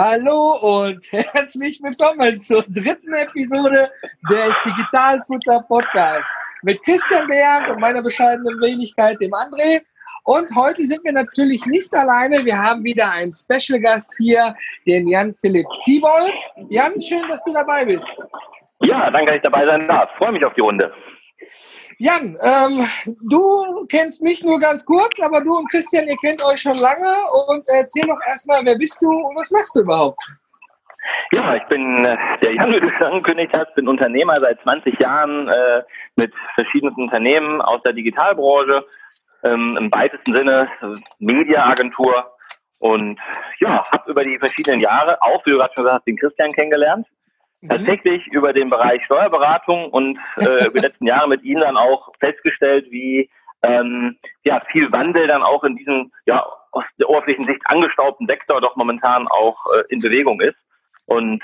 [0.00, 3.90] Hallo und herzlich willkommen zur dritten Episode
[4.30, 6.30] des Digitalfutter Podcast
[6.62, 9.80] mit Christian Berg und meiner bescheidenen Wenigkeit, dem André.
[10.22, 12.44] Und heute sind wir natürlich nicht alleine.
[12.44, 14.54] Wir haben wieder einen Special Gast hier,
[14.86, 16.38] den Jan Philipp Siebold.
[16.68, 18.24] Jan, schön, dass du dabei bist.
[18.84, 20.14] Ja, danke, dass ich dabei sein darf.
[20.14, 20.92] Freue mich auf die Runde.
[22.00, 22.86] Jan, ähm,
[23.28, 27.12] du kennst mich nur ganz kurz, aber du und Christian, ihr kennt euch schon lange
[27.48, 30.20] und erzähl doch erstmal, wer bist du und was machst du überhaupt?
[31.32, 35.00] Ja, ich bin äh, der Jan, wie du schon angekündigt hast, bin Unternehmer seit 20
[35.00, 35.82] Jahren äh,
[36.14, 38.86] mit verschiedenen Unternehmen aus der Digitalbranche,
[39.42, 42.30] ähm, im weitesten Sinne äh, Mediaagentur
[42.78, 43.18] und
[43.58, 46.52] ja, habe über die verschiedenen Jahre auch, wie du gerade schon gesagt hast, den Christian
[46.52, 47.08] kennengelernt.
[47.66, 52.10] Tatsächlich über den Bereich Steuerberatung und äh, über die letzten Jahre mit Ihnen dann auch
[52.20, 53.28] festgestellt, wie
[53.62, 58.60] ähm, ja, viel Wandel dann auch in diesem ja, aus der oberflächlichen Sicht angestaubten Sektor
[58.60, 60.56] doch momentan auch äh, in Bewegung ist.
[61.06, 61.42] Und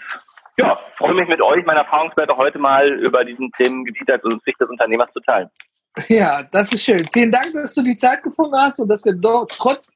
[0.57, 4.69] ja, freue mich mit euch, meine Erfahrungswerte heute mal über diesen Themengebiet als Sicht des
[4.69, 5.51] Unternehmers zu teilen.
[6.09, 7.05] Ja, das ist schön.
[7.13, 9.93] Vielen Dank, dass du die Zeit gefunden hast und dass wir doch trotz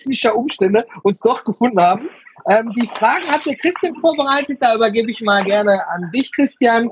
[0.00, 2.08] technischer Umstände uns doch gefunden haben.
[2.48, 6.90] Ähm, die Fragen hat der Christian vorbereitet, da übergebe ich mal gerne an dich, Christian.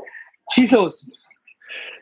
[0.53, 1.06] Schieß los.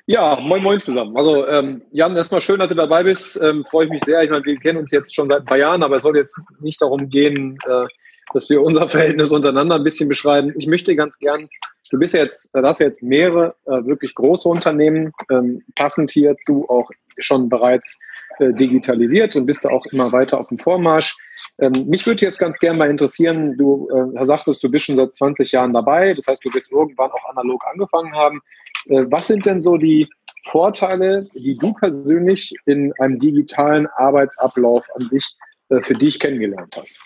[0.06, 1.16] Ja, moin moin zusammen.
[1.16, 3.40] Also ähm, Jan, erstmal schön, dass du dabei bist.
[3.42, 4.22] Ähm, Freue ich mich sehr.
[4.22, 6.38] Ich meine, wir kennen uns jetzt schon seit ein paar Jahren, aber es soll jetzt
[6.60, 7.86] nicht darum gehen, äh,
[8.32, 10.52] dass wir unser Verhältnis untereinander ein bisschen beschreiben.
[10.56, 11.48] Ich möchte ganz gern,
[11.90, 16.10] du bist ja jetzt, du hast ja jetzt mehrere äh, wirklich große Unternehmen, ähm, passend
[16.10, 17.98] hierzu auch schon bereits
[18.38, 21.16] äh, digitalisiert und bist da auch immer weiter auf dem Vormarsch.
[21.58, 25.14] Ähm, mich würde jetzt ganz gerne mal interessieren, du äh, sagtest, du bist schon seit
[25.14, 28.40] 20 Jahren dabei, das heißt, du wirst irgendwann auch analog angefangen haben.
[28.86, 30.08] Äh, was sind denn so die
[30.44, 35.34] Vorteile, die du persönlich in einem digitalen Arbeitsablauf an sich
[35.70, 37.00] äh, für dich kennengelernt hast?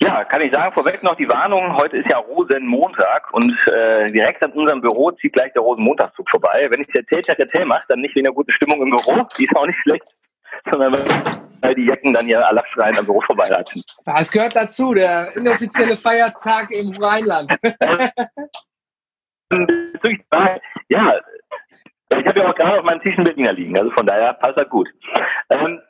[0.00, 4.44] Ja, kann ich sagen, vorweg noch die Warnung, heute ist ja Rosenmontag und äh, direkt
[4.44, 6.66] an unserem Büro zieht gleich der Rosenmontagszug vorbei.
[6.68, 9.56] Wenn ich der Tell mache, dann nicht wegen der guten Stimmung im Büro, die ist
[9.56, 10.04] auch nicht schlecht,
[10.70, 10.94] sondern
[11.60, 13.82] weil die Jacken dann ja alle schreien am Büro vorbeilatschen.
[14.04, 17.56] Das gehört dazu, der inoffizielle Feiertag im Rheinland.
[20.88, 21.20] ja,
[22.18, 24.58] ich habe ja auch gerade auf meinem Tisch ein Berliner liegen, also von daher passt
[24.58, 24.88] das gut.
[25.50, 25.80] Ähm,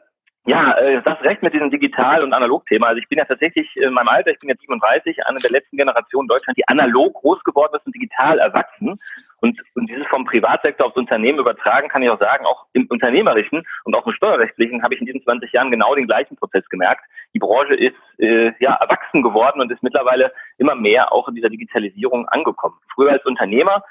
[0.47, 2.88] ja, äh, das recht mit diesem Digital- und Analog-Thema.
[2.88, 5.78] Also ich bin ja tatsächlich in meinem Alter, ich bin ja 37, eine der letzten
[5.78, 9.00] Generationen Deutschland, die analog groß geworden ist und digital erwachsen.
[9.41, 13.62] Und, und dieses vom Privatsektor aufs Unternehmen übertragen, kann ich auch sagen, auch im Unternehmerischen
[13.84, 17.05] und auch im Steuerrechtlichen habe ich in diesen 20 Jahren genau den gleichen Prozess gemerkt.
[17.32, 21.49] Die Branche ist äh, ja erwachsen geworden und ist mittlerweile immer mehr auch in dieser
[21.49, 22.76] Digitalisierung angekommen.
[22.94, 23.82] Früher als Unternehmer,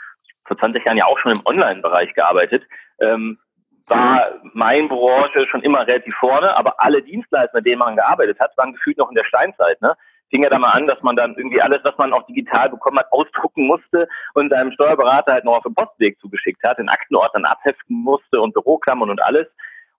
[0.46, 2.64] vor 20 Jahren ja auch schon im Online-Bereich gearbeitet,
[3.00, 3.40] ähm,
[3.88, 8.58] war meine Branche schon immer relativ vorne, aber alle Dienstleister, mit denen man gearbeitet hat,
[8.58, 9.82] waren gefühlt noch in der Steinzeit.
[9.82, 9.96] Ne?
[10.30, 13.00] Fing ja da mal an, dass man dann irgendwie alles, was man auch digital bekommen
[13.00, 17.46] hat, ausdrucken musste und seinem Steuerberater halt noch auf dem Postweg zugeschickt hat, in Aktenordnern
[17.46, 19.48] abheften musste und Büroklammern und alles.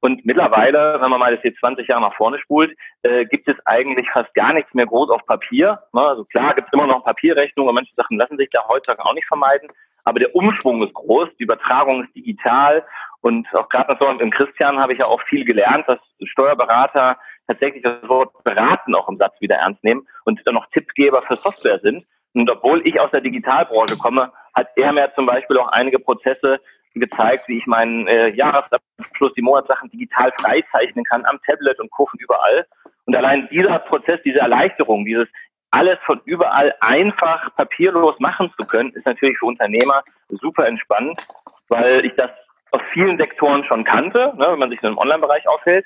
[0.00, 3.56] Und mittlerweile, wenn man mal das jetzt 20 Jahre nach vorne spult, äh, gibt es
[3.64, 5.82] eigentlich fast gar nichts mehr groß auf Papier.
[5.94, 6.00] Ne?
[6.02, 9.14] Also klar gibt es immer noch Papierrechnungen und manche Sachen lassen sich da heutzutage auch
[9.14, 9.70] nicht vermeiden.
[10.04, 12.84] Aber der Umschwung ist groß, die Übertragung ist digital
[13.20, 17.16] und auch gerade so im Christian habe ich ja auch viel gelernt, dass Steuerberater
[17.46, 21.36] tatsächlich das Wort beraten auch im Satz wieder ernst nehmen und dann noch Tippgeber für
[21.36, 22.04] Software sind.
[22.34, 26.60] Und obwohl ich aus der Digitalbranche komme, hat er mir zum Beispiel auch einige Prozesse
[26.94, 32.18] gezeigt, wie ich meinen äh, Jahresabschluss, die Monatssachen digital freizeichnen kann am Tablet und Kurven
[32.20, 32.66] überall.
[33.06, 35.28] Und allein dieser Prozess, diese Erleichterung, dieses
[35.74, 41.20] alles von überall einfach papierlos machen zu können, ist natürlich für Unternehmer super entspannt,
[41.68, 42.30] weil ich das
[42.70, 45.84] aus vielen Sektoren schon kannte, ne, wenn man sich in einem Online-Bereich aufhält,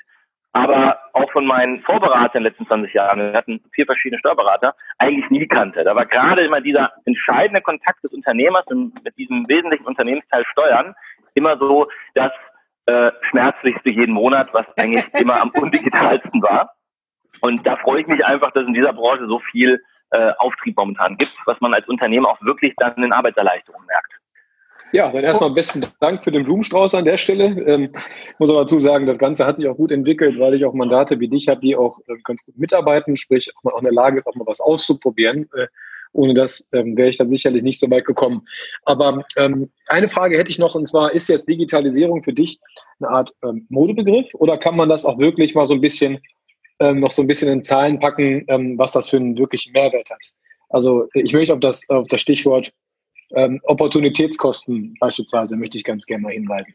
[0.53, 4.75] aber auch von meinen Vorberatern in den letzten 20 Jahren, wir hatten vier verschiedene Steuerberater,
[4.99, 5.83] eigentlich nie kannte.
[5.83, 10.93] Da war gerade immer dieser entscheidende Kontakt des Unternehmers mit diesem wesentlichen Unternehmensteil Steuern
[11.33, 12.31] immer so das
[12.85, 16.75] äh, schmerzlichste jeden Monat, was eigentlich immer am undigitalsten war.
[17.41, 19.81] Und da freue ich mich einfach, dass in dieser Branche so viel
[20.11, 24.13] äh, Auftrieb momentan gibt, was man als Unternehmer auch wirklich dann in Arbeitserleichterung merkt.
[24.91, 27.45] Ja, dann erstmal besten Dank für den Blumenstrauß an der Stelle.
[27.45, 27.91] Ähm,
[28.39, 31.19] muss aber dazu sagen, das Ganze hat sich auch gut entwickelt, weil ich auch Mandate
[31.19, 34.17] wie dich habe, die auch äh, ganz gut mitarbeiten, sprich auch mal in der Lage
[34.17, 35.47] ist, auch mal was auszuprobieren.
[35.55, 35.67] Äh,
[36.11, 38.47] ohne das ähm, wäre ich dann sicherlich nicht so weit gekommen.
[38.83, 42.59] Aber ähm, eine Frage hätte ich noch, und zwar, ist jetzt Digitalisierung für dich
[42.99, 46.19] eine Art ähm, Modebegriff oder kann man das auch wirklich mal so ein bisschen
[46.79, 50.09] ähm, noch so ein bisschen in Zahlen packen, ähm, was das für einen wirklichen Mehrwert
[50.09, 50.21] hat?
[50.69, 52.71] Also ich möchte auf das, auf das Stichwort
[53.35, 56.73] ähm, Opportunitätskosten beispielsweise möchte ich ganz gerne mal hinweisen.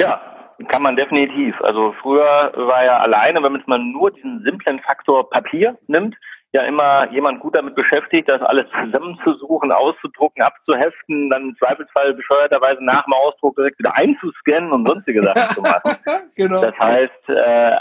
[0.00, 0.20] Ja,
[0.68, 1.54] kann man definitiv.
[1.60, 6.16] Also früher war ja alleine, wenn man jetzt mal nur diesen simplen Faktor Papier nimmt,
[6.52, 12.82] ja immer jemand gut damit beschäftigt, das alles zusammenzusuchen, auszudrucken, abzuheften, dann im Zweifelsfall bescheuerterweise
[12.82, 15.96] nach dem Ausdruck direkt wieder einzuscannen und sonstige Sachen zu machen.
[16.34, 16.60] genau.
[16.60, 17.76] Das heißt, äh,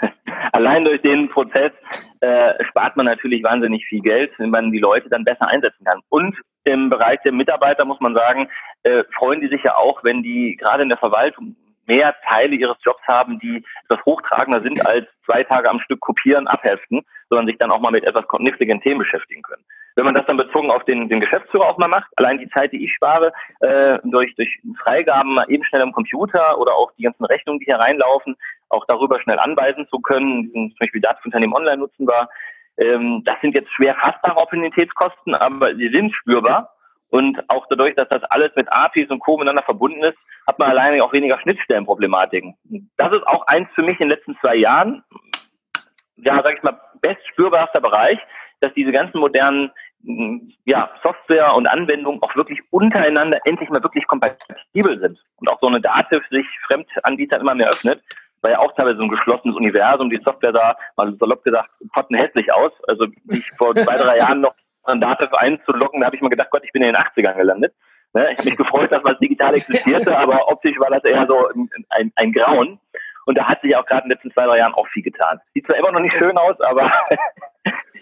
[0.52, 1.72] allein durch den Prozess
[2.20, 6.00] äh, spart man natürlich wahnsinnig viel Geld, wenn man die Leute dann besser einsetzen kann.
[6.08, 8.48] Und im Bereich der Mitarbeiter muss man sagen,
[8.84, 11.56] äh, freuen die sich ja auch, wenn die gerade in der Verwaltung
[11.86, 16.46] mehr Teile ihres Jobs haben, die etwas hochtragender sind als zwei Tage am Stück kopieren,
[16.46, 19.64] abheften, sondern sich dann auch mal mit etwas kniffligen Themen beschäftigen können.
[19.94, 22.72] Wenn man das dann bezogen auf den, den Geschäftsführer auch mal macht, allein die Zeit,
[22.72, 27.02] die ich spare, äh, durch, durch Freigaben mal eben schnell am Computer oder auch die
[27.02, 28.36] ganzen Rechnungen, die hier reinlaufen,
[28.70, 32.28] auch darüber schnell anweisen zu können, zum Beispiel Datenunternehmen online nutzen war,
[32.78, 36.74] ähm, das sind jetzt schwer fassbare Opportunitätskosten, aber sie sind spürbar.
[37.10, 39.36] Und auch dadurch, dass das alles mit APIs und Co.
[39.36, 40.16] miteinander verbunden ist,
[40.46, 42.56] hat man alleine auch weniger Schnittstellenproblematiken.
[42.96, 45.04] Das ist auch eins für mich in den letzten zwei Jahren,
[46.16, 48.18] ja, sag ich mal, best spürbarster Bereich,
[48.60, 49.70] dass diese ganzen modernen
[50.64, 55.68] ja, Software und Anwendungen auch wirklich untereinander endlich mal wirklich kompatibel sind und auch so
[55.68, 58.02] eine Dativ sich Fremdanbieter immer mehr öffnet
[58.42, 60.10] war ja auch teilweise so ein geschlossenes Universum.
[60.10, 62.72] Die Software da, mal salopp gesagt, potten hässlich aus.
[62.88, 66.50] Also ich vor zwei, drei Jahren noch an Datev einzulocken, da habe ich mir gedacht,
[66.50, 67.72] Gott, ich bin in den 80ern gelandet.
[68.14, 68.32] Ne?
[68.32, 71.48] Ich habe mich gefreut, dass was digital existierte, aber optisch war das eher so
[71.90, 72.80] ein, ein Grauen.
[73.26, 75.38] Und da hat sich auch gerade in den letzten zwei, drei Jahren auch viel getan.
[75.54, 76.92] Sieht zwar immer noch nicht schön aus, aber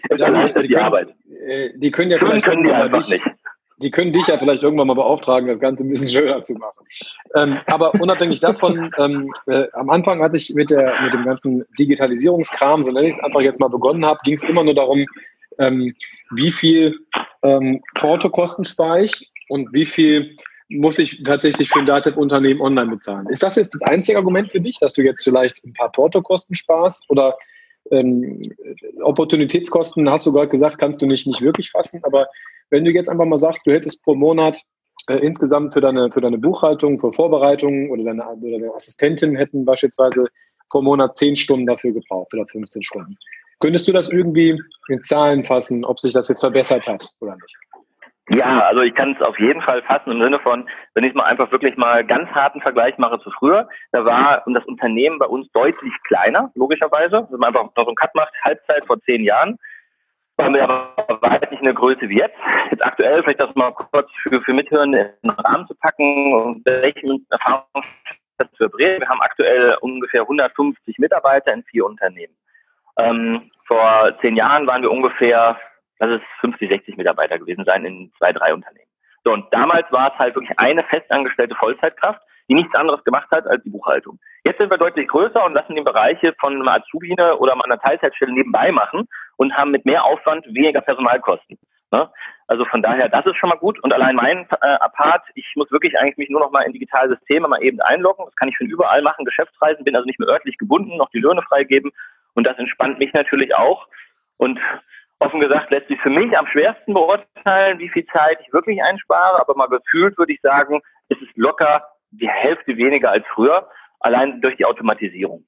[0.09, 1.15] es ist die, die können, Arbeit.
[1.47, 3.23] Äh, die können ja schön können die einfach nicht
[3.81, 6.85] die können dich ja vielleicht irgendwann mal beauftragen, das Ganze ein bisschen schöner zu machen.
[7.35, 11.65] Ähm, aber unabhängig davon, ähm, äh, am Anfang hatte ich mit, der, mit dem ganzen
[11.79, 15.05] Digitalisierungskram, so nenne ich es einfach jetzt mal begonnen habe, ging es immer nur darum,
[15.57, 15.95] ähm,
[16.31, 16.97] wie viel
[17.43, 20.37] ähm, Portokosten spare ich und wie viel
[20.77, 23.27] muss ich tatsächlich für ein Datev-Unternehmen online bezahlen.
[23.29, 26.55] Ist das jetzt das einzige Argument für dich, dass du jetzt vielleicht ein paar Portokosten
[26.55, 27.35] sparst oder
[27.91, 28.41] ähm,
[29.01, 32.27] Opportunitätskosten, hast du gerade gesagt, kannst du nicht, nicht wirklich fassen, aber
[32.69, 34.61] wenn du jetzt einfach mal sagst, du hättest pro Monat
[35.07, 39.65] äh, insgesamt für deine, für deine Buchhaltung, für Vorbereitung oder deine, oder deine Assistentin hätten
[39.65, 40.25] beispielsweise
[40.69, 43.17] pro Monat 10 Stunden dafür gebraucht oder 15 Stunden.
[43.59, 47.55] Könntest du das irgendwie in Zahlen fassen, ob sich das jetzt verbessert hat oder nicht?
[48.29, 51.23] Ja, also ich kann es auf jeden Fall fassen im Sinne von, wenn ich mal
[51.23, 55.51] einfach wirklich mal ganz harten Vergleich mache zu früher, da war das Unternehmen bei uns
[55.51, 57.27] deutlich kleiner, logischerweise.
[57.29, 59.57] Wenn man einfach noch so einen Cut macht, Halbzeit vor zehn Jahren,
[60.39, 62.37] haben wir aber weit nicht eine Größe wie jetzt.
[62.69, 66.65] Jetzt aktuell, vielleicht das mal kurz für, für Mithören in den Rahmen zu packen und
[66.65, 67.85] welchen Erfahrungen
[68.57, 69.01] für Bremen.
[69.01, 72.35] Wir haben aktuell ungefähr 150 Mitarbeiter in vier Unternehmen.
[72.97, 75.57] Ähm, vor zehn Jahren waren wir ungefähr,
[76.01, 78.89] lass es 50, 60 Mitarbeiter gewesen sein in zwei, drei Unternehmen.
[79.23, 82.19] So, und damals war es halt wirklich eine festangestellte Vollzeitkraft,
[82.49, 84.19] die nichts anderes gemacht hat als die Buchhaltung.
[84.43, 88.33] Jetzt sind wir deutlich größer und lassen die Bereiche von einer Azubine oder einer Teilzeitstelle
[88.33, 89.07] nebenbei machen
[89.37, 91.57] und haben mit mehr Aufwand weniger Personalkosten.
[91.91, 92.09] Ne?
[92.47, 93.81] Also von daher, das ist schon mal gut.
[93.83, 97.09] Und allein mein äh, Part, ich muss wirklich eigentlich mich nur noch mal in digitale
[97.09, 98.25] Systeme mal eben einloggen.
[98.25, 101.19] Das kann ich von überall machen, Geschäftsreisen, bin also nicht mehr örtlich gebunden, noch die
[101.19, 101.91] Löhne freigeben.
[102.33, 103.87] Und das entspannt mich natürlich auch.
[104.37, 104.59] Und
[105.21, 109.39] offen gesagt lässt sich für mich am schwersten beurteilen, wie viel Zeit ich wirklich einspare.
[109.39, 113.69] Aber mal gefühlt würde ich sagen, ist es locker die Hälfte weniger als früher,
[113.99, 115.45] allein durch die Automatisierung.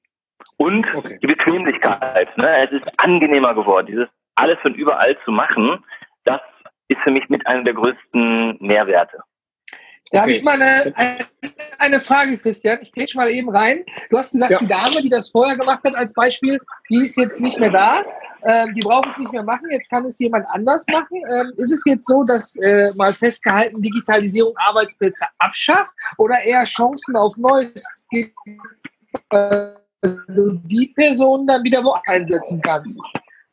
[0.56, 1.18] Und okay.
[1.20, 2.36] die Bequemlichkeit.
[2.38, 2.56] Ne?
[2.64, 3.86] Es ist angenehmer geworden.
[3.86, 5.84] Dieses alles von überall zu machen,
[6.24, 6.40] das
[6.88, 9.18] ist für mich mit einer der größten Mehrwerte.
[10.14, 10.30] Da okay.
[10.30, 10.94] habe ich mal eine,
[11.78, 12.78] eine, Frage, Christian.
[12.82, 13.84] Ich gehe schon mal eben rein.
[14.10, 14.58] Du hast gesagt, ja.
[14.58, 16.56] die Dame, die das vorher gemacht hat als Beispiel,
[16.88, 18.04] die ist jetzt nicht mehr da.
[18.46, 19.68] Ähm, die braucht es nicht mehr machen.
[19.72, 21.16] Jetzt kann es jemand anders machen.
[21.16, 27.16] Ähm, ist es jetzt so, dass äh, mal festgehalten Digitalisierung Arbeitsplätze abschafft oder eher Chancen
[27.16, 28.36] auf Neues gibt?
[29.30, 29.70] Äh,
[30.28, 33.00] du die Person dann wieder wo einsetzen kannst.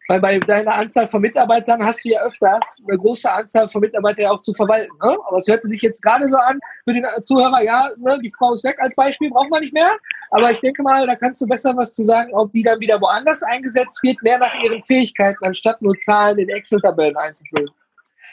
[0.08, 4.24] Weil bei deiner Anzahl von Mitarbeitern hast du ja öfters eine große Anzahl von Mitarbeitern
[4.24, 4.91] ja auch zu verwalten.
[5.03, 5.17] Ne?
[5.27, 8.51] Aber es hörte sich jetzt gerade so an für den Zuhörer, ja, ne, die Frau
[8.53, 9.98] ist weg als Beispiel, braucht man nicht mehr.
[10.31, 13.00] Aber ich denke mal, da kannst du besser was zu sagen, ob die dann wieder
[13.00, 17.70] woanders eingesetzt wird, mehr nach ihren Fähigkeiten, anstatt nur Zahlen in Excel-Tabellen einzufüllen.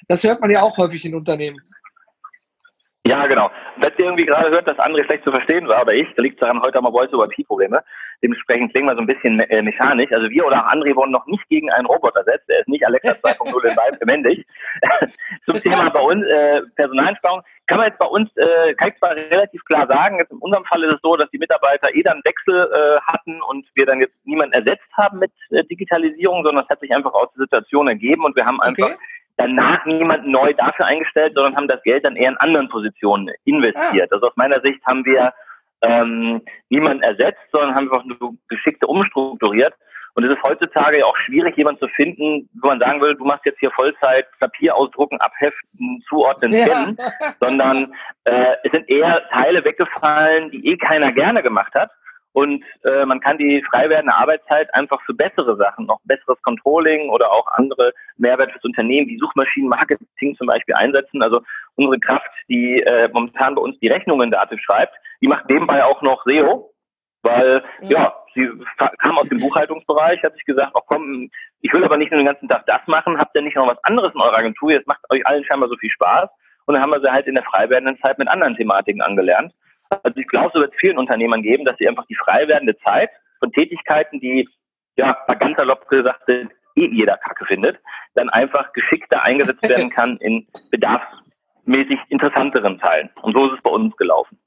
[0.09, 1.59] Das hört man ja auch häufig in Unternehmen.
[3.07, 3.51] Ja, genau.
[3.81, 6.35] Falls ihr irgendwie gerade hört, dass André schlecht zu verstehen war oder ich, da liegt
[6.37, 7.83] es daran, heute haben wir Voice-over-P-Probleme.
[8.23, 10.11] Dementsprechend klingen wir so ein bisschen äh, mechanisch.
[10.13, 12.49] Also wir oder auch André wurden noch nicht gegen einen Roboter ersetzt.
[12.49, 14.47] Er ist nicht Alexa 2.0 in Vibe männlich.
[15.47, 19.15] Zum Thema bei uns äh, Personalsteuerung kann man jetzt bei uns, äh, kann ich zwar
[19.15, 22.23] relativ klar sagen, jetzt in unserem Fall ist es so, dass die Mitarbeiter eh dann
[22.25, 26.71] Wechsel äh, hatten und wir dann jetzt niemanden ersetzt haben mit äh, Digitalisierung, sondern es
[26.71, 28.99] hat sich einfach aus der Situation ergeben und wir haben einfach okay
[29.39, 34.11] danach niemand neu dafür eingestellt, sondern haben das Geld dann eher in anderen Positionen investiert.
[34.11, 34.15] Ah.
[34.15, 35.33] Also aus meiner Sicht haben wir
[35.83, 39.75] ähm, niemanden ersetzt, sondern haben einfach nur geschickte umstrukturiert.
[40.15, 43.25] Und es ist heutzutage ja auch schwierig, jemanden zu finden, wo man sagen will, du
[43.25, 47.35] machst jetzt hier Vollzeit Papier ausdrucken, abheften, zuordnen, scannen, ja.
[47.41, 47.95] sondern
[48.25, 51.91] äh, es sind eher Teile weggefallen, die eh keiner gerne gemacht hat.
[52.33, 57.09] Und äh, man kann die frei werdende Arbeitszeit einfach für bessere Sachen, noch besseres Controlling
[57.11, 61.23] oder auch andere Mehrwert fürs Unternehmen, wie Suchmaschinenmarketing zum Beispiel einsetzen.
[61.23, 61.41] Also
[61.77, 66.03] unsere Kraft, die äh, momentan bei uns die Rechnungen Dativ schreibt, die macht nebenbei auch
[66.03, 66.73] noch SEO,
[67.23, 67.91] weil ja.
[67.91, 68.49] ja, sie
[68.99, 71.31] kam aus dem Buchhaltungsbereich, hat sich gesagt, ach komm,
[71.61, 73.83] ich will aber nicht nur den ganzen Tag das machen, habt ihr nicht noch was
[73.85, 76.29] anderes in eurer Agentur, jetzt macht euch allen scheinbar so viel Spaß.
[76.67, 79.53] Und dann haben wir sie halt in der frei werdenden Zeit mit anderen Thematiken angelernt.
[79.91, 83.11] Also ich glaube, es wird vielen Unternehmern geben, dass sie einfach die frei werdende Zeit
[83.39, 84.49] von Tätigkeiten, die
[84.97, 87.79] ja ganz salopp gesagt sind, eh jeder Kacke findet,
[88.15, 93.11] dann einfach geschickter eingesetzt werden kann in bedarfsmäßig interessanteren Teilen.
[93.23, 94.39] Und so ist es bei uns gelaufen.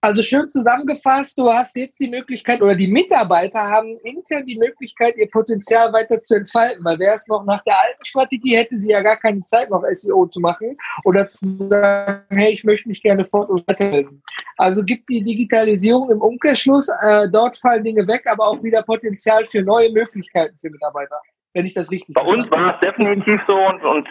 [0.00, 5.16] Also schön zusammengefasst, du hast jetzt die Möglichkeit oder die Mitarbeiter haben intern die Möglichkeit,
[5.16, 8.92] ihr Potenzial weiter zu entfalten, weil wäre es noch nach der alten Strategie, hätte sie
[8.92, 13.02] ja gar keine Zeit, noch SEO zu machen oder zu sagen, hey, ich möchte mich
[13.02, 14.22] gerne fort- und weiterbilden.
[14.56, 19.44] Also gibt die Digitalisierung im Umkehrschluss, äh, dort fallen Dinge weg, aber auch wieder Potenzial
[19.46, 21.20] für neue Möglichkeiten für Mitarbeiter,
[21.54, 24.08] wenn ich das richtig Bei uns war es definitiv so und, und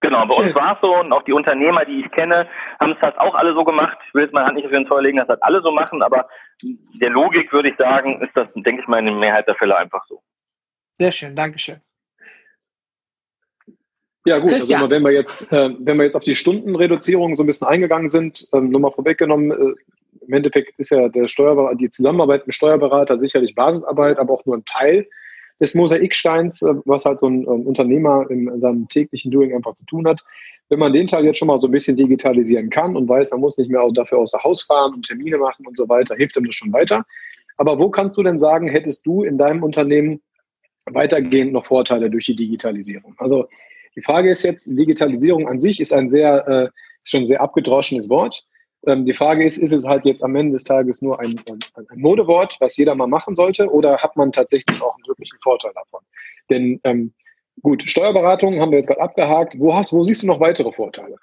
[0.00, 0.46] Genau, bei Schön.
[0.46, 2.48] uns war es so und auch die Unternehmer, die ich kenne,
[2.80, 3.98] haben es das auch alle so gemacht.
[4.08, 6.02] Ich will jetzt meine Hand nicht auf den Feuer legen, dass das alle so machen,
[6.02, 6.26] aber
[6.62, 9.76] der Logik würde ich sagen, ist das, denke ich mal, in der Mehrheit der Fälle
[9.76, 10.22] einfach so.
[10.94, 11.80] Sehr schön, Dankeschön.
[14.26, 17.46] Ja gut, also wenn wir jetzt, äh, wenn wir jetzt auf die Stundenreduzierung so ein
[17.46, 19.74] bisschen eingegangen sind, ähm, nur mal vorweggenommen, äh,
[20.26, 24.56] im Endeffekt ist ja der Steuerberater, die Zusammenarbeit mit Steuerberater sicherlich Basisarbeit, aber auch nur
[24.56, 25.08] ein Teil
[25.60, 29.84] des Mosaiksteins, äh, was halt so ein ähm, Unternehmer in seinem täglichen Doing einfach zu
[29.84, 30.24] tun hat.
[30.68, 33.40] Wenn man den Teil jetzt schon mal so ein bisschen digitalisieren kann und weiß, man
[33.40, 36.44] muss nicht mehr dafür außer Haus fahren und Termine machen und so weiter, hilft ihm
[36.46, 37.04] das schon weiter.
[37.56, 40.22] Aber wo kannst du denn sagen, hättest du in deinem Unternehmen
[40.86, 43.14] weitergehend noch Vorteile durch die Digitalisierung?
[43.18, 43.48] Also
[43.96, 46.64] die Frage ist jetzt, Digitalisierung an sich ist ein sehr, äh,
[47.02, 48.46] ist schon ein sehr abgedroschenes Wort.
[48.86, 51.58] Ähm, die Frage ist, ist es halt jetzt am Ende des Tages nur ein, ein,
[51.76, 55.72] ein, Modewort, was jeder mal machen sollte, oder hat man tatsächlich auch einen wirklichen Vorteil
[55.74, 56.00] davon?
[56.48, 57.12] Denn ähm,
[57.62, 59.54] gut, Steuerberatung haben wir jetzt gerade abgehakt.
[59.58, 61.16] Wo, hast, wo siehst du noch weitere Vorteile?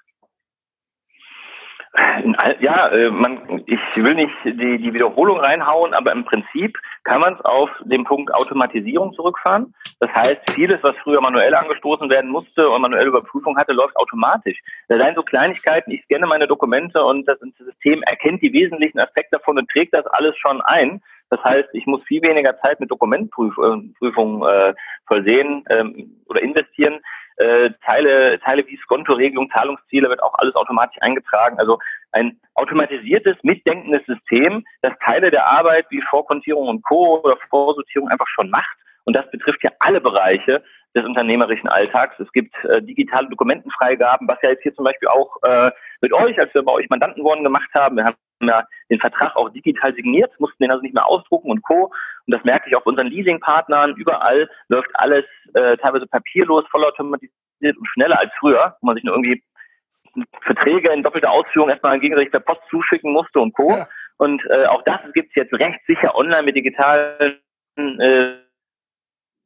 [2.60, 7.34] Ja, äh, man, ich will nicht die, die Wiederholung reinhauen, aber im Prinzip kann man
[7.34, 9.74] es auf den Punkt Automatisierung zurückfahren.
[10.00, 14.58] Das heißt, vieles, was früher manuell angestoßen werden musste und manuelle Überprüfung hatte, läuft automatisch.
[14.88, 19.38] Da seien so Kleinigkeiten, ich scanne meine Dokumente und das System erkennt die wesentlichen Aspekte
[19.38, 21.00] davon und trägt das alles schon ein.
[21.30, 23.94] Das heißt, ich muss viel weniger Zeit mit Dokumentprüfungen
[24.42, 24.74] äh,
[25.06, 27.00] vollsehen ähm, oder investieren.
[27.38, 31.58] Äh, Teile, Teile wie Skonto-Regelung, Zahlungsziele wird auch alles automatisch eingetragen.
[31.58, 31.78] Also
[32.12, 37.20] ein automatisiertes, mitdenkendes System, das Teile der Arbeit wie Vorkontierung und Co.
[37.22, 38.76] oder Vorsortierung einfach schon macht.
[39.04, 40.62] Und das betrifft ja alle Bereiche
[40.94, 42.18] des unternehmerischen Alltags.
[42.18, 46.38] Es gibt äh, digitale Dokumentenfreigaben, was ja jetzt hier zum Beispiel auch äh, mit euch,
[46.38, 47.96] als wir bei euch Mandanten worden gemacht haben.
[47.96, 51.92] Wir haben den Vertrag auch digital signiert, mussten den also nicht mehr ausdrucken und Co.
[52.26, 53.96] Und das merke ich auch bei unseren Leasingpartnern.
[53.96, 59.14] Überall läuft alles äh, teilweise papierlos, vollautomatisiert und schneller als früher, wo man sich nur
[59.14, 59.42] irgendwie
[60.42, 63.70] Verträge in doppelter Ausführung erstmal gegenseitig per Post zuschicken musste und Co.
[63.70, 63.88] Ja.
[64.18, 67.38] Und äh, auch das gibt es jetzt recht sicher online mit digitalen
[67.76, 68.34] äh,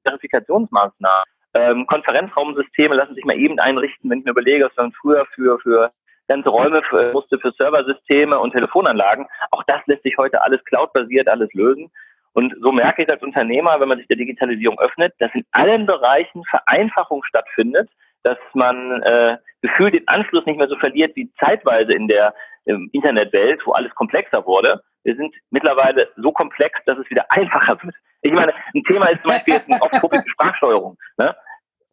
[0.04, 1.24] Verifikationsmaßnahmen.
[1.54, 5.58] Ähm, Konferenzraumsysteme lassen sich mal eben einrichten, wenn ich mir überlege, was man früher für,
[5.58, 5.92] für
[6.28, 9.26] ganze Räume für, musste für Serversysteme und Telefonanlagen.
[9.50, 11.90] Auch das lässt sich heute alles cloudbasiert alles lösen.
[12.34, 15.86] Und so merke ich als Unternehmer, wenn man sich der Digitalisierung öffnet, dass in allen
[15.86, 17.90] Bereichen Vereinfachung stattfindet,
[18.22, 22.34] dass man äh, gefühlt den Anschluss nicht mehr so verliert wie zeitweise in der
[22.66, 24.82] ähm, Internetwelt, wo alles komplexer wurde.
[25.04, 27.94] Wir sind mittlerweile so komplex, dass es wieder einfacher wird.
[28.22, 29.90] Ich meine, ein Thema ist zum Beispiel jetzt auch
[30.26, 30.96] Sprachsteuerung.
[31.18, 31.34] Ne?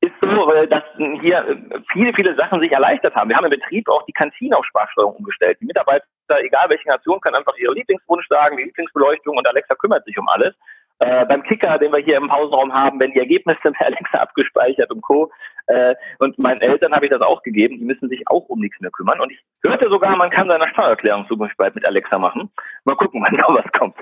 [0.02, 0.84] Ist so, dass
[1.22, 3.30] hier äh, viele, viele Sachen sich erleichtert haben.
[3.30, 5.58] Wir haben im Betrieb auch die Kantine auf Sprachsteuerung umgestellt.
[5.60, 6.06] Die Mitarbeiter,
[6.42, 10.28] egal welche Nation, können einfach ihre Lieblingswunsch sagen, die Lieblingsbeleuchtung und Alexa kümmert sich um
[10.30, 10.56] alles.
[11.00, 14.92] Äh, beim Kicker, den wir hier im Pausenraum haben, werden die Ergebnisse per Alexa abgespeichert
[14.92, 15.32] und Co.
[15.68, 18.80] Äh, und meinen Eltern habe ich das auch gegeben, die müssen sich auch um nichts
[18.82, 19.20] mehr kümmern.
[19.20, 22.52] Und ich hörte sogar, man kann seine Steuererklärung zukünftig bald mit Alexa machen.
[22.84, 23.96] Mal gucken, wann da was kommt.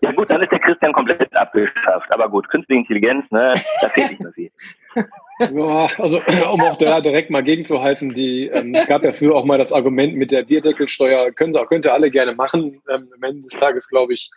[0.00, 2.12] Ja gut, dann ist der Christian komplett abgeschafft.
[2.12, 4.50] Aber gut, künstliche Intelligenz, ne, da fehlt nicht mehr viel.
[5.50, 6.20] Ja, also
[6.52, 9.72] um auch da direkt mal gegenzuhalten, die, ähm, es gab ja früher auch mal das
[9.72, 12.80] Argument mit der Bierdeckelsteuer, können, könnt ihr alle gerne machen.
[12.88, 14.30] Ähm, am Ende des Tages, glaube ich,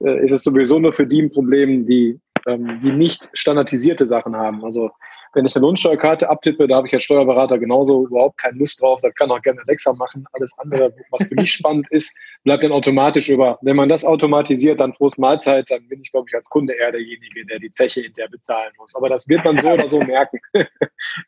[0.00, 4.36] äh, ist es sowieso nur für die ein Problem, die, ähm, die nicht standardisierte Sachen
[4.36, 4.64] haben.
[4.64, 4.90] Also
[5.34, 9.00] wenn ich eine Lohnsteuerkarte abtippe, da habe ich als Steuerberater genauso überhaupt keine Lust drauf.
[9.02, 10.26] Das kann auch gerne Alexa machen.
[10.32, 13.58] Alles andere, was für mich spannend ist, bleibt dann automatisch über.
[13.62, 16.92] Wenn man das automatisiert, dann Prost Mahlzeit, dann bin ich, glaube ich, als Kunde eher
[16.92, 18.94] derjenige, der die Zeche in der bezahlen muss.
[18.94, 20.38] Aber das wird man so oder so merken.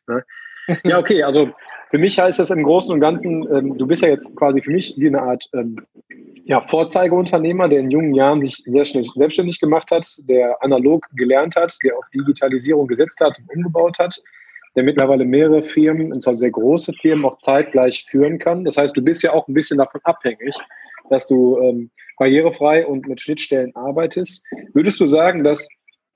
[0.07, 0.23] Ne?
[0.83, 1.51] Ja, okay, also
[1.91, 4.71] für mich heißt das im Großen und Ganzen, ähm, du bist ja jetzt quasi für
[4.71, 5.85] mich wie eine Art ähm,
[6.47, 11.55] ja, Vorzeigeunternehmer, der in jungen Jahren sich sehr schnell selbstständig gemacht hat, der analog gelernt
[11.55, 14.21] hat, der auf Digitalisierung gesetzt hat und umgebaut hat,
[14.75, 18.63] der mittlerweile mehrere Firmen, und zwar sehr große Firmen, auch zeitgleich führen kann.
[18.63, 20.55] Das heißt, du bist ja auch ein bisschen davon abhängig,
[21.09, 24.45] dass du ähm, barrierefrei und mit Schnittstellen arbeitest.
[24.73, 25.67] Würdest du sagen, dass,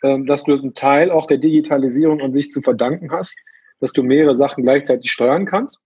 [0.04, 3.36] ähm, dass du einen Teil auch der Digitalisierung an sich zu verdanken hast,
[3.80, 5.80] dass du mehrere Sachen gleichzeitig steuern kannst?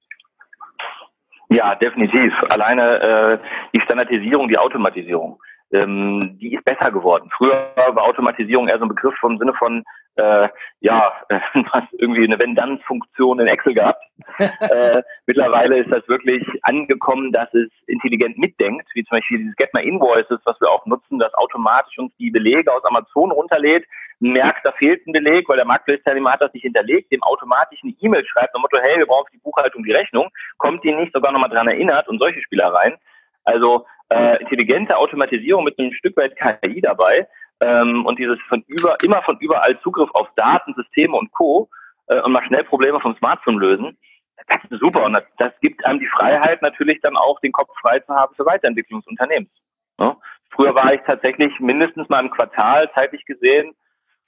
[1.53, 2.33] Ja, definitiv.
[2.49, 3.37] Alleine äh,
[3.73, 5.39] die Standardisierung, die Automatisierung,
[5.71, 7.29] ähm, die ist besser geworden.
[7.37, 9.83] Früher war Automatisierung eher so ein Begriff vom Sinne von,
[10.15, 11.39] äh, ja, äh,
[11.99, 14.03] irgendwie eine Wenn-Dann-Funktion in Excel gehabt.
[14.39, 19.69] äh, mittlerweile ist das wirklich angekommen, dass es intelligent mitdenkt, wie zum Beispiel dieses Get
[19.75, 23.85] My Invoices, was wir auch nutzen, das automatisch uns die Belege aus Amazon runterlädt,
[24.31, 27.93] merkt, da fehlt ein Beleg, weil der Marktplatzteilnehmer hat das nicht hinterlegt, dem automatisch eine
[27.99, 31.13] E-Mail schreibt, am Motto, hey, wir brauchen für die Buchhaltung die Rechnung, kommt ihn nicht
[31.13, 32.95] sogar nochmal dran erinnert und solche Spielereien.
[33.43, 37.27] Also äh, intelligente Automatisierung mit einem Stück weit KI dabei
[37.59, 41.69] ähm, und dieses von über, immer von überall Zugriff auf Daten, Systeme und Co.
[42.07, 43.97] Äh, und mal schnell Probleme vom Smartphone lösen.
[44.47, 47.69] Das ist super und das, das gibt einem die Freiheit natürlich dann auch den Kopf
[47.81, 49.51] frei zu haben für Weiterentwicklung des Unternehmens.
[49.99, 50.17] Ja?
[50.51, 53.73] Früher war ich tatsächlich mindestens mal im Quartal zeitlich gesehen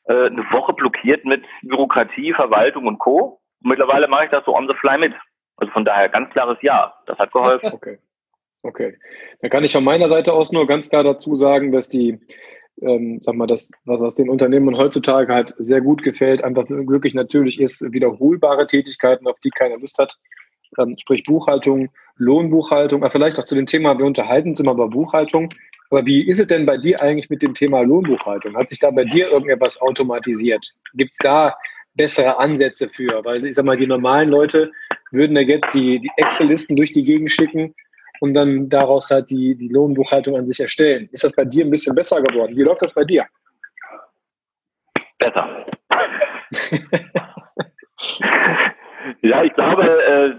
[0.07, 3.39] äh, eine Woche blockiert mit Bürokratie, Verwaltung und Co.
[3.63, 5.13] Und mittlerweile mache ich das so on the fly mit.
[5.57, 6.93] Also von daher ganz klares Ja.
[7.05, 7.71] Das hat geholfen.
[7.73, 7.97] Okay.
[8.61, 8.97] Okay.
[9.41, 12.19] Dann kann ich von meiner Seite aus nur ganz klar dazu sagen, dass die,
[12.81, 17.13] ähm, sag mal, das, was aus den Unternehmen heutzutage halt sehr gut gefällt, einfach wirklich
[17.13, 20.17] natürlich ist, wiederholbare Tätigkeiten, auf die keiner Lust hat.
[20.79, 24.89] Ähm, sprich Buchhaltung, Lohnbuchhaltung, aber vielleicht auch zu dem Thema, wir unterhalten uns immer über
[24.89, 25.49] Buchhaltung.
[25.89, 28.55] Aber wie ist es denn bei dir eigentlich mit dem Thema Lohnbuchhaltung?
[28.55, 30.75] Hat sich da bei dir irgendetwas automatisiert?
[30.93, 31.55] Gibt es da
[31.93, 33.23] bessere Ansätze für?
[33.23, 34.71] Weil ich sag mal, die normalen Leute
[35.11, 37.75] würden ja jetzt die, die Excel-Listen durch die Gegend schicken
[38.19, 41.09] und dann daraus halt die, die Lohnbuchhaltung an sich erstellen.
[41.11, 42.55] Ist das bei dir ein bisschen besser geworden?
[42.55, 43.25] Wie läuft das bei dir?
[45.19, 45.65] Besser.
[49.21, 50.35] Ja, ich glaube, äh,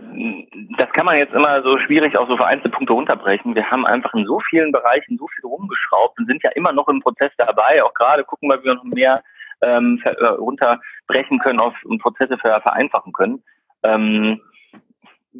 [0.78, 3.54] das kann man jetzt immer so schwierig auf so vereinzelte Punkte runterbrechen.
[3.54, 6.88] Wir haben einfach in so vielen Bereichen so viel rumgeschraubt und sind ja immer noch
[6.88, 7.82] im Prozess dabei.
[7.82, 9.22] Auch gerade gucken wir, wie wir noch mehr
[9.62, 13.42] ähm, äh, runterbrechen können auf, und Prozesse vereinfachen können.
[13.82, 14.40] Ähm,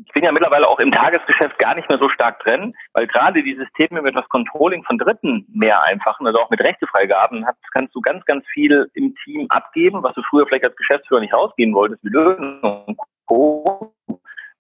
[0.04, 3.42] ich bin ja mittlerweile auch im Tagesgeschäft gar nicht mehr so stark drin, weil gerade
[3.42, 8.00] die Systeme mit das Controlling von Dritten mehr einfachen, also auch mit Rechtefreigaben, kannst du
[8.00, 12.04] ganz, ganz viel im Team abgeben, was du früher vielleicht als Geschäftsführer nicht rausgehen wolltest,
[12.04, 13.92] wie Löhne und Co.,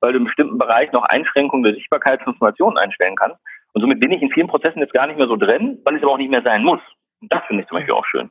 [0.00, 3.38] weil du im bestimmten Bereich noch Einschränkungen der Sichtbarkeit von Informationen einstellen kannst.
[3.72, 6.02] Und somit bin ich in vielen Prozessen jetzt gar nicht mehr so drin, weil es
[6.02, 6.80] aber auch nicht mehr sein muss.
[7.20, 8.30] Und das finde ich zum Beispiel auch schön.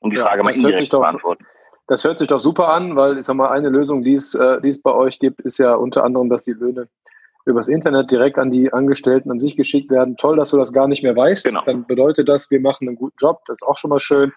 [0.00, 1.44] Um die ja, Frage mal indirekt zu beantworten.
[1.88, 4.60] Das hört sich doch super an, weil ich sag mal, eine Lösung, die es, äh,
[4.60, 6.88] die es bei euch gibt, ist ja unter anderem, dass die Löhne
[7.46, 10.16] übers Internet direkt an die Angestellten an sich geschickt werden.
[10.16, 11.44] Toll, dass du das gar nicht mehr weißt.
[11.44, 11.62] Genau.
[11.64, 13.40] Dann bedeutet das, wir machen einen guten Job.
[13.46, 14.32] Das ist auch schon mal schön,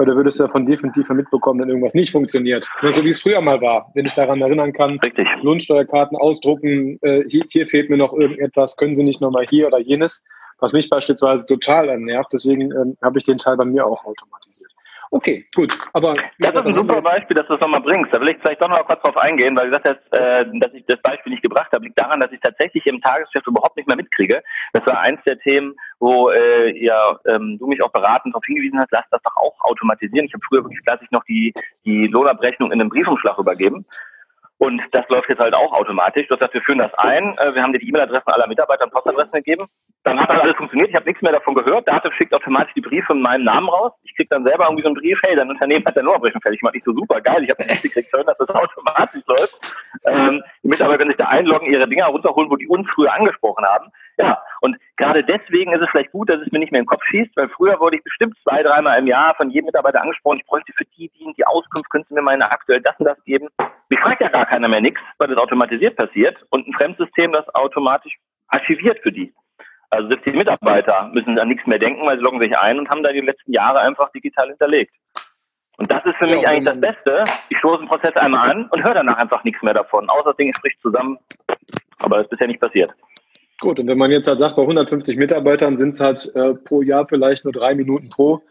[0.00, 2.66] weil du würdest ja von definitiv mitbekommen, wenn irgendwas nicht funktioniert.
[2.80, 4.98] Nur so wie es früher mal war, wenn ich daran erinnern kann.
[4.98, 5.28] Richtig.
[5.42, 9.78] Lohnsteuerkarten ausdrucken, äh, hier, hier fehlt mir noch irgendetwas, können Sie nicht nochmal hier oder
[9.78, 10.24] jenes,
[10.58, 12.32] was mich beispielsweise total nervt.
[12.32, 14.72] Deswegen ähm, habe ich den Teil bei mir auch automatisiert.
[15.12, 15.76] Okay, gut.
[15.92, 18.14] Aber das ist ein super Beispiel, dass du es nochmal bringst.
[18.14, 20.72] Da will ich vielleicht doch noch mal kurz drauf eingehen, weil du sagst, äh, dass
[20.72, 23.88] ich das Beispiel nicht gebracht habe, liegt daran, dass ich tatsächlich im Tagesgeschäft überhaupt nicht
[23.88, 24.40] mehr mitkriege.
[24.72, 28.78] Das war eins der Themen, wo äh, ja, ähm, du mich auch beratend darauf hingewiesen
[28.78, 30.26] hast, lass das doch auch automatisieren.
[30.26, 31.52] Ich habe früher wirklich klassisch noch die,
[31.84, 33.84] die Lohnabrechnung in einem Briefumschlag übergeben.
[34.60, 36.28] Und das läuft jetzt halt auch automatisch.
[36.28, 37.34] Das heißt, wir führen das ein.
[37.38, 39.66] Äh, wir haben dir die E-Mail-Adressen aller Mitarbeiter und Postadressen gegeben.
[40.04, 40.90] Dann hat das alles funktioniert.
[40.90, 41.88] Ich habe nichts mehr davon gehört.
[41.88, 43.92] Dativ schickt automatisch die Briefe in meinem Namen raus.
[44.02, 46.60] Ich krieg dann selber irgendwie so einen Brief, hey, dein Unternehmen hat deine Lohnabrechnung fertig
[46.60, 46.74] gemacht.
[46.76, 47.42] Ich so super geil.
[47.42, 49.74] Ich habe nicht gekriegt hören, dass das automatisch läuft.
[50.04, 53.64] Ähm, die Mitarbeiter können sich da einloggen, ihre Dinger runterholen, wo die uns früher angesprochen
[53.64, 53.90] haben.
[54.18, 56.90] Ja, und gerade deswegen ist es vielleicht gut, dass es mir nicht mehr in den
[56.90, 60.40] Kopf schießt, weil früher wurde ich bestimmt zwei, dreimal im Jahr von jedem Mitarbeiter angesprochen,
[60.40, 63.22] ich bräuchte für die, die, die Auskunft, können Sie mir meine aktuell das und das
[63.24, 63.48] geben.
[63.88, 67.48] Mich fragt ja gar keiner mehr nichts, weil das automatisiert passiert und ein Fremdsystem das
[67.54, 69.32] automatisch archiviert für die.
[69.90, 72.88] Also selbst die Mitarbeiter müssen an nichts mehr denken, weil sie loggen sich ein und
[72.88, 74.94] haben da die letzten Jahre einfach digital hinterlegt.
[75.78, 77.24] Und das ist für mich eigentlich das Beste.
[77.48, 80.36] Ich stoße den Prozess einmal an und höre danach einfach nichts mehr davon, außer das
[80.36, 81.18] Ding spricht zusammen.
[81.98, 82.92] Aber das ist bisher nicht passiert.
[83.60, 86.82] Gut, und wenn man jetzt halt sagt, bei 150 Mitarbeitern sind es halt äh, pro
[86.82, 88.42] Jahr vielleicht nur drei Minuten pro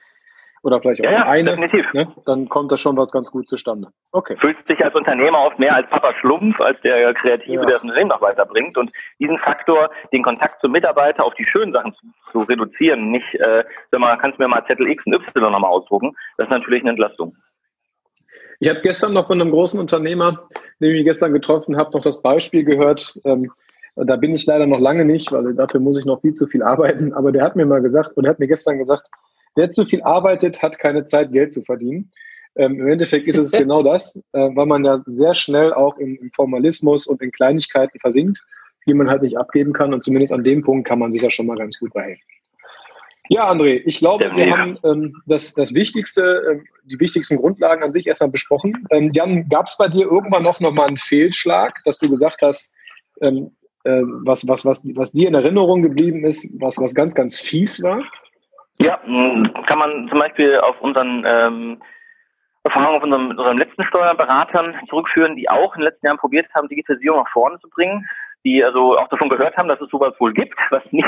[0.63, 3.89] oder vielleicht auch ja, ja, eine, ne, dann kommt da schon was ganz gut zustande.
[4.11, 4.35] Okay.
[4.39, 7.65] Fühlst dich als Unternehmer oft mehr als Papa Schlumpf, als der Kreative, ja.
[7.65, 8.77] der das Unternehmen noch weiterbringt.
[8.77, 13.35] Und diesen Faktor, den Kontakt zum Mitarbeiter auf die schönen Sachen zu, zu reduzieren, nicht,
[13.35, 16.51] äh, sag mal, kannst du mir mal Zettel X und Y nochmal ausdrucken, das ist
[16.51, 17.33] natürlich eine Entlastung.
[18.61, 20.49] Ich habe gestern noch von einem großen Unternehmer,
[20.81, 23.17] den ich gestern getroffen habe, noch das Beispiel gehört.
[23.23, 23.49] Ähm,
[23.95, 26.63] da bin ich leider noch lange nicht, weil dafür muss ich noch viel zu viel
[26.63, 27.13] arbeiten.
[27.13, 29.09] Aber der hat mir mal gesagt, und hat mir gestern gesagt,
[29.59, 32.13] Wer zu viel arbeitet, hat keine Zeit, Geld zu verdienen.
[32.55, 36.17] Ähm, Im Endeffekt ist es genau das, äh, weil man ja sehr schnell auch im,
[36.21, 38.41] im, Formalismus und in Kleinigkeiten versinkt,
[38.87, 39.93] die man halt nicht abgeben kann.
[39.93, 42.23] Und zumindest an dem Punkt kann man sich ja schon mal ganz gut behelfen.
[43.27, 47.91] Ja, André, ich glaube, wir haben ähm, das, das Wichtigste, äh, die wichtigsten Grundlagen an
[47.91, 48.77] sich erstmal besprochen.
[48.91, 52.41] Ähm, Jan, gab es bei dir irgendwann noch, noch mal einen Fehlschlag, dass du gesagt
[52.41, 52.73] hast,
[53.19, 53.51] ähm,
[53.83, 57.83] äh, was, was, was, was dir in Erinnerung geblieben ist, was, was ganz, ganz fies
[57.83, 58.01] war?
[58.81, 61.81] Ja, kann man zum Beispiel auf unseren ähm,
[62.63, 66.69] Erfahrungen auf unserem, unserem letzten Steuerberatern zurückführen, die auch in den letzten Jahren probiert haben,
[66.69, 68.07] Digitalisierung nach vorne zu bringen,
[68.45, 71.07] die also auch davon gehört haben, dass es sowas wohl gibt, was nicht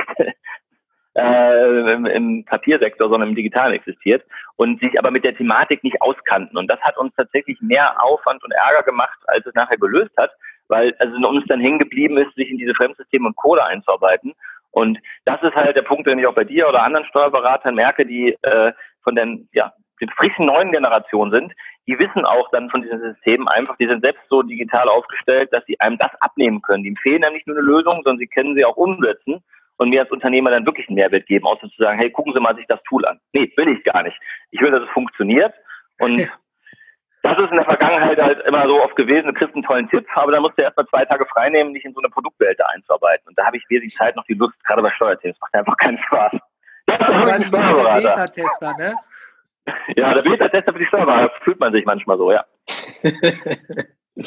[1.16, 4.24] äh, im, im Papiersektor, sondern im Digitalen existiert
[4.56, 6.58] und sich aber mit der Thematik nicht auskannten.
[6.58, 10.32] Und das hat uns tatsächlich mehr Aufwand und Ärger gemacht, als es nachher gelöst hat,
[10.68, 14.34] weil also uns dann hängen geblieben ist, sich in diese Fremdsysteme und Code einzuarbeiten.
[14.72, 18.06] Und das ist halt der Punkt, den ich auch bei dir oder anderen Steuerberatern merke,
[18.06, 18.72] die äh,
[19.04, 21.54] von den, ja, den frischen neuen Generationen sind,
[21.88, 25.66] die wissen auch dann von diesen Systemen einfach, die sind selbst so digital aufgestellt, dass
[25.66, 26.84] sie einem das abnehmen können.
[26.84, 29.44] Die empfehlen einem nicht nur eine Lösung, sondern sie können sie auch umsetzen
[29.78, 32.40] und mir als Unternehmer dann wirklich einen Mehrwert geben, außer zu sagen, hey, gucken Sie
[32.40, 33.20] mal sich das Tool an.
[33.34, 34.18] Nee, will ich gar nicht.
[34.52, 35.54] Ich will, dass es funktioniert
[36.00, 36.30] und
[37.24, 40.06] Das ist in der Vergangenheit halt immer so oft gewesen, du kriegst einen tollen Tipp,
[40.16, 43.28] aber dann musst du erstmal zwei Tage frei nehmen, dich in so eine Produktwelt einzuarbeiten.
[43.28, 45.34] Und da habe ich wesentlich Zeit noch die Lust, gerade bei Steuerthemen.
[45.34, 46.32] Das macht einfach keinen Spaß.
[46.88, 48.96] Das ist ein bisschen der Beta-Tester, ne?
[49.96, 52.44] Ja, der Beta-Tester für die Steuerberater fühlt man sich manchmal so, ja.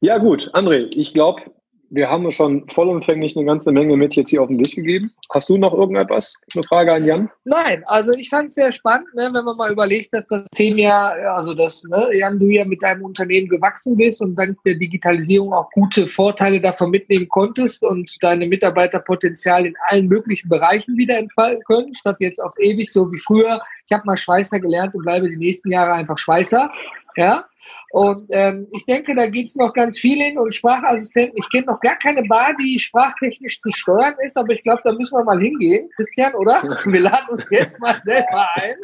[0.00, 1.42] ja, gut, André, ich glaube,
[1.90, 5.12] wir haben schon vollumfänglich eine ganze Menge mit jetzt hier auf den Weg gegeben.
[5.34, 6.34] Hast du noch irgendetwas?
[6.54, 7.30] Eine Frage an Jan?
[7.44, 11.08] Nein, also ich fand es sehr spannend, ne, wenn man mal überlegt, dass das Thema,
[11.34, 15.52] also dass, ne, Jan, du ja mit deinem Unternehmen gewachsen bist und dank der Digitalisierung
[15.52, 21.64] auch gute Vorteile davon mitnehmen konntest und deine Mitarbeiterpotenzial in allen möglichen Bereichen wieder entfalten
[21.64, 23.60] können, statt jetzt auf ewig so wie früher.
[23.84, 26.70] Ich habe mal Schweißer gelernt und bleibe die nächsten Jahre einfach Schweißer.
[27.16, 27.44] Ja,
[27.90, 31.36] und ähm, ich denke, da geht es noch ganz viel hin und Sprachassistenten.
[31.36, 34.92] Ich kenne noch gar keine Bar, die sprachtechnisch zu steuern ist, aber ich glaube, da
[34.92, 36.62] müssen wir mal hingehen, Christian, oder?
[36.84, 38.76] Wir laden uns jetzt mal selber ein.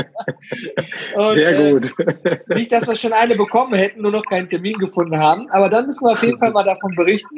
[1.17, 1.95] Und, Sehr äh, gut.
[1.99, 5.69] Äh, nicht, dass wir schon eine bekommen hätten, nur noch keinen Termin gefunden haben, aber
[5.71, 7.37] dann müssen wir auf jeden Fall mal davon berichten.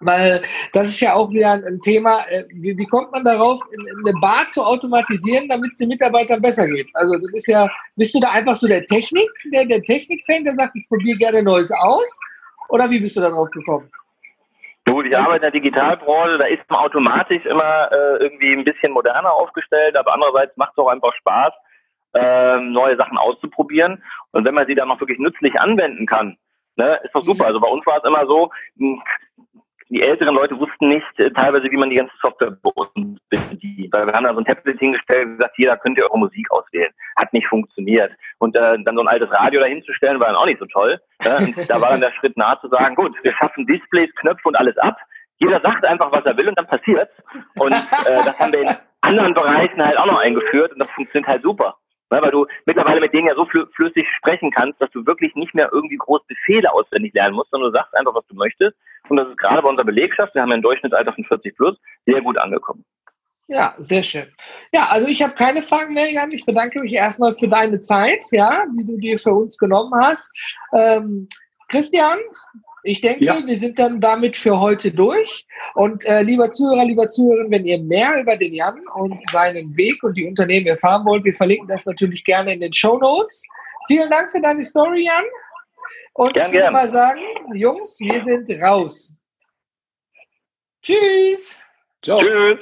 [0.00, 4.12] Weil das ist ja auch wieder ein Thema, äh, wie, wie kommt man darauf, eine
[4.20, 6.88] Bar zu automatisieren, damit es den Mitarbeitern besser geht?
[6.94, 10.54] Also das ist ja, bist du da einfach so der Technik, der, der Technik-Fan, der
[10.54, 12.18] sagt, ich probiere gerne Neues aus?
[12.68, 13.90] Oder wie bist du da drauf gekommen?
[14.86, 18.92] Gut, ich arbeite in der Digitalbranche, da ist man automatisch immer äh, irgendwie ein bisschen
[18.92, 21.52] moderner aufgestellt, aber andererseits macht es auch einfach Spaß,
[22.14, 24.02] äh, neue Sachen auszuprobieren.
[24.32, 26.38] Und wenn man sie dann noch wirklich nützlich anwenden kann,
[26.76, 27.44] ne, ist doch super.
[27.44, 27.48] Mhm.
[27.48, 28.50] Also bei uns war es immer so,
[29.90, 33.92] die älteren Leute wussten nicht äh, teilweise, wie man die ganze Software bei uns bedient.
[33.92, 36.18] Weil wir haben da so ein Tablet hingestellt und gesagt, hier, da könnt ihr eure
[36.18, 36.92] Musik auswählen.
[37.16, 38.12] Hat nicht funktioniert.
[38.38, 41.00] Und äh, dann so ein altes Radio dahinzustellen, war dann auch nicht so toll.
[41.24, 41.38] Ja?
[41.68, 44.76] Da war dann der Schritt nahe zu sagen, gut, wir schaffen Displays, Knöpfe und alles
[44.78, 44.96] ab.
[45.38, 47.12] Jeder sagt einfach, was er will und dann passiert's.
[47.56, 51.28] Und äh, das haben wir in anderen Bereichen halt auch noch eingeführt und das funktioniert
[51.28, 51.76] halt super.
[52.10, 55.70] Weil du mittlerweile mit denen ja so flüssig sprechen kannst, dass du wirklich nicht mehr
[55.72, 58.76] irgendwie groß Befehle auswendig lernen musst, sondern du sagst einfach, was du möchtest.
[59.08, 61.76] Und das ist gerade bei unserer Belegschaft, wir haben ja ein Durchschnittsalter von 40 plus,
[62.06, 62.84] sehr gut angekommen.
[63.48, 64.26] Ja, sehr schön.
[64.72, 66.28] Ja, also ich habe keine Fragen mehr, Jan.
[66.32, 70.30] Ich bedanke mich erstmal für deine Zeit, ja, die du dir für uns genommen hast.
[70.76, 71.26] Ähm,
[71.68, 72.18] Christian,
[72.82, 73.44] ich denke, ja.
[73.44, 75.46] wir sind dann damit für heute durch.
[75.74, 80.02] Und äh, lieber Zuhörer, lieber Zuhörerin, wenn ihr mehr über den Jan und seinen Weg
[80.02, 83.42] und die Unternehmen erfahren wollt, wir verlinken das natürlich gerne in den Show Notes.
[83.86, 85.24] Vielen Dank für deine Story, Jan.
[86.14, 87.20] Und gern, ich würde mal sagen,
[87.54, 89.14] Jungs, wir sind raus.
[90.82, 91.58] Tschüss.
[92.02, 92.20] Ciao.
[92.20, 92.58] Tschüss.